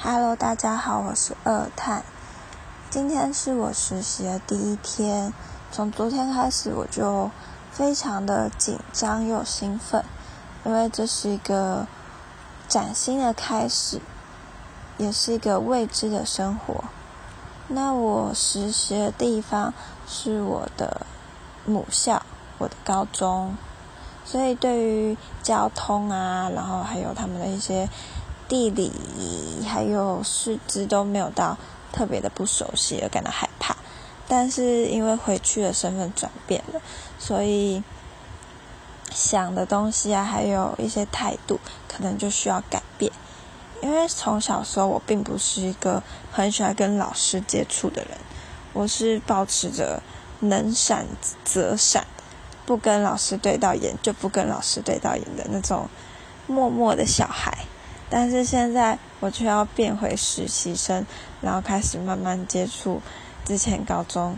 [0.00, 2.04] Hello，大家好，我是二探。
[2.88, 5.34] 今天是我实习的第一天，
[5.72, 7.28] 从昨天开始我就
[7.72, 10.04] 非常的紧张又兴奋，
[10.64, 11.84] 因为这是一个
[12.68, 14.00] 崭新的开始，
[14.98, 16.84] 也是一个未知的生活。
[17.66, 19.74] 那我实习的地方
[20.06, 21.08] 是我的
[21.66, 22.22] 母校，
[22.58, 23.56] 我的高中，
[24.24, 27.88] 所以对于交通啊，然后还有他们的一些。
[28.48, 28.90] 地理
[29.68, 31.58] 还有四肢都没有到
[31.92, 33.76] 特别的不熟悉而感到害怕，
[34.26, 36.80] 但是因为回去的身份转变了，
[37.18, 37.82] 所以
[39.10, 43.12] 想的东西啊，还有一些态度可能就需要改变。
[43.80, 46.02] 因为从小时候我并不是一个
[46.32, 48.18] 很喜欢跟老师接触的人，
[48.72, 50.02] 我是保持着
[50.40, 51.06] 能闪
[51.44, 52.04] 则闪，
[52.66, 55.88] 不跟老师对到眼就不跟老师对到眼的那种
[56.48, 57.66] 默默的小孩。
[58.10, 61.04] 但是现在我却要变回实习生，
[61.40, 63.02] 然后开始慢慢接触
[63.44, 64.36] 之前高中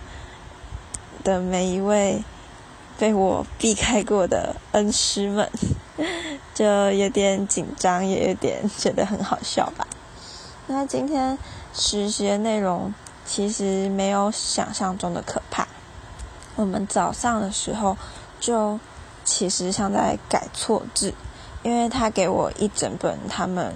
[1.22, 2.24] 的每一位
[2.98, 5.48] 被我避开过的恩师们，
[6.52, 9.86] 就有点紧张，也有点觉得很好笑吧。
[10.66, 11.38] 那今天
[11.72, 12.92] 实习的内容
[13.24, 15.66] 其实没有想象中的可怕。
[16.56, 17.96] 我们早上的时候
[18.40, 18.78] 就
[19.24, 21.14] 其实像在改错字。
[21.62, 23.74] 因为他给我一整本他们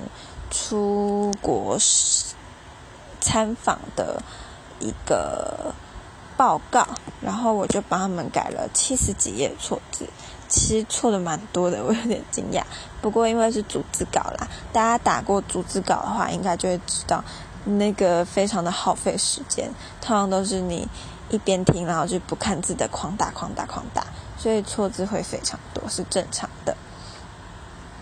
[0.50, 1.76] 出国
[3.20, 4.22] 参访的
[4.80, 5.74] 一个
[6.36, 6.86] 报告，
[7.20, 10.06] 然后我就帮他们改了七十几页错字，
[10.48, 12.62] 其实错的蛮多的，我有点惊讶。
[13.00, 17.22] 不过因为是逐字稿啦，大家打过逐字稿的话，应该就会知道
[17.64, 20.88] 那个非常的耗费时间，通常都是你
[21.30, 24.04] 一边听，然后就不看字的狂打狂打狂打，
[24.38, 26.73] 所以错字会非常多，是正常的。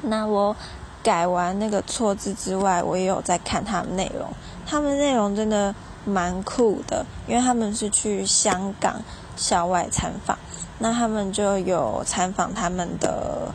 [0.02, 0.54] 那我
[1.02, 4.28] 改完那个错字之外，我也有在看他们内容。
[4.66, 9.02] 他们内容真的蛮酷的，因为他们是去香港
[9.36, 10.38] 校外参访，
[10.78, 13.52] 那他们就有参访他们的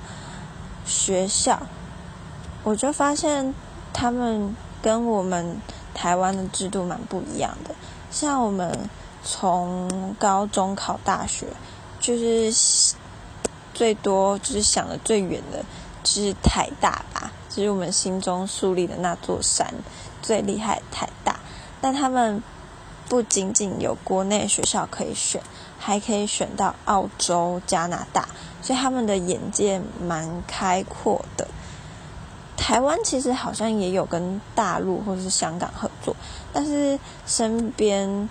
[0.85, 1.61] 学校。
[2.63, 3.53] 我就发现
[3.93, 5.57] 他们跟我们
[5.93, 7.73] 台湾的制度蛮不一样的。
[8.11, 8.89] 像我们
[9.23, 11.47] 从高中考大学，
[11.99, 12.95] 就是
[13.73, 15.63] 最多就是想的最远的。
[16.09, 19.73] 是台大吧，就是我们心中树立的那座山，
[20.21, 21.37] 最厉害台大。
[21.81, 22.41] 但他们
[23.09, 25.41] 不仅仅有国内学校可以选，
[25.77, 28.29] 还可以选到澳洲、加拿大，
[28.61, 31.45] 所以他们的眼界蛮开阔的。
[32.55, 36.15] 台湾其实好像也有跟大陆或是香港合作，
[36.53, 38.29] 但是身边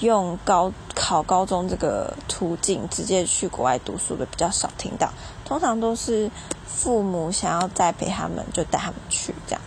[0.00, 5.12] 用高考高中这个途径直接去国外读书的比较少听到，
[5.44, 6.30] 通常都是。
[6.66, 9.60] 父母想要栽培他们，就带他们去这样。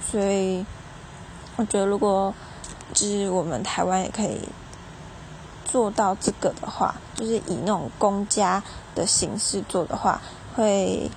[0.00, 0.64] 所以，
[1.56, 2.32] 我觉得如果
[2.94, 4.48] 就是我们台湾也可以
[5.66, 8.62] 做到这个的话，就是以那种公家
[8.94, 10.22] 的形式做的话，
[10.54, 11.10] 会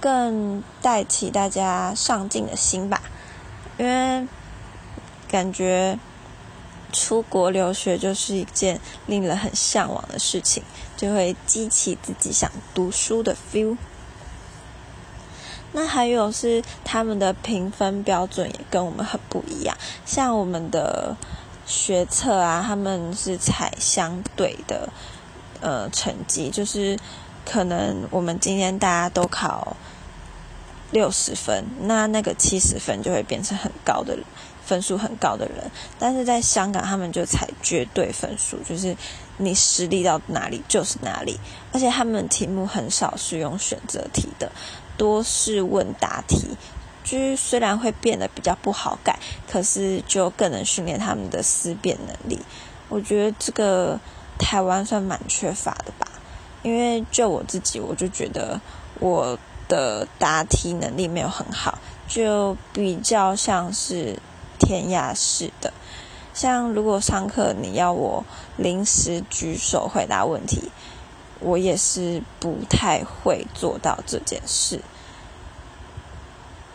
[0.00, 3.00] 更带起大家上进的心吧。
[3.78, 4.26] 因为
[5.28, 5.96] 感觉
[6.94, 10.62] 出国留学就是一件令人很向往的事情，
[10.96, 13.76] 就会激起自己想读书的 feel。
[15.72, 21.16] 那还有是他们的评分标准也跟我们很不一样，像我们的
[21.66, 24.88] 学测啊，他们是采相对的
[25.60, 26.96] 呃成绩，就是
[27.44, 29.76] 可能我们今天大家都考
[30.92, 34.16] 六十分，那那个七十分就会变成很高的
[34.64, 35.70] 分数，很高的人。
[35.98, 38.96] 但是在香港，他们就采绝对分数，就是
[39.36, 41.38] 你实力到哪里就是哪里，
[41.72, 44.50] 而且他们题目很少是用选择题的。
[44.96, 46.56] 多是问答题，
[47.02, 49.18] 就虽然会变得比较不好改，
[49.50, 52.40] 可是就更能训练他们的思辨能力。
[52.88, 53.98] 我觉得这个
[54.38, 56.06] 台湾算蛮缺乏的吧，
[56.62, 58.60] 因为就我自己，我就觉得
[59.00, 59.36] 我
[59.66, 61.76] 的答题能力没有很好，
[62.06, 64.16] 就比较像是
[64.58, 65.72] 填鸭式的。
[66.32, 68.24] 像如果上课你要我
[68.56, 70.70] 临时举手回答问题。
[71.40, 74.80] 我也是不太会做到这件事。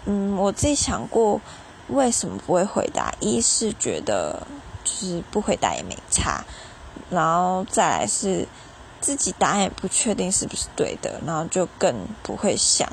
[0.05, 1.41] 嗯，我自己想过
[1.87, 4.45] 为什么不会回答，一是觉得
[4.83, 6.45] 就是不回答也没差，
[7.09, 8.47] 然后再来是
[9.01, 12.87] 自己答案也不确定是不是对的，然后就更不会想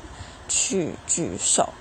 [0.47, 1.73] 去举手。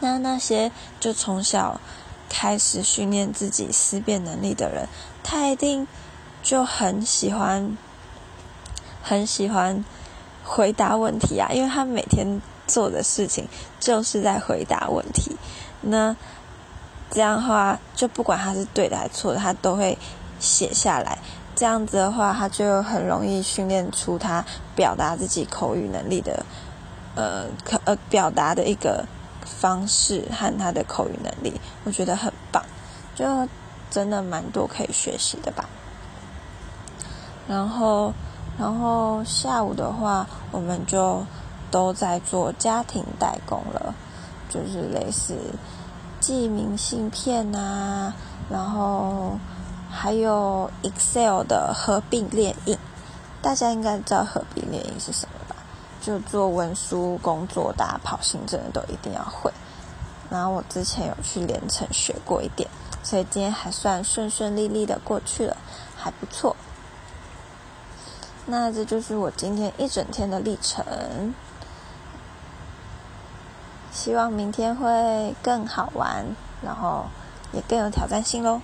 [0.00, 1.80] 那那些就从小
[2.28, 4.88] 开始训练自己思辨能力的人，
[5.22, 5.86] 他一定
[6.42, 7.76] 就很喜欢。
[9.00, 9.82] 很喜欢
[10.44, 13.48] 回答问题啊，因为他每天做的事情
[13.80, 15.34] 就是在回答问题。
[15.80, 16.14] 那
[17.10, 19.96] 这样的话，就不管他是对的还是错的，他都会
[20.38, 21.16] 写下来。
[21.54, 24.44] 这样子的话，他就很容易训练出他
[24.76, 26.44] 表达自己口语能力的，
[27.14, 29.06] 呃，可呃表达的一个
[29.48, 32.62] 方式和他的口语能力，我觉得很棒，
[33.14, 33.48] 就
[33.90, 35.68] 真的蛮多可以学习的吧。
[37.48, 38.12] 然后，
[38.58, 41.24] 然后下午的话，我们就
[41.70, 43.94] 都在做家庭代工了，
[44.48, 45.34] 就是类似
[46.20, 48.14] 寄明信片啊，
[48.50, 49.38] 然后。
[49.90, 52.76] 还有 Excel 的合并列印，
[53.40, 55.37] 大家应该知道合并列印是什么？
[56.08, 59.52] 就做文书工作、大跑行政的都一定要会。
[60.30, 62.66] 然后我之前有去连城学过一点，
[63.02, 65.54] 所以今天还算顺顺利利的过去了，
[65.94, 66.56] 还不错。
[68.46, 71.34] 那这就是我今天一整天的历程，
[73.92, 76.24] 希望明天会更好玩，
[76.62, 77.04] 然后
[77.52, 78.62] 也更有挑战性喽。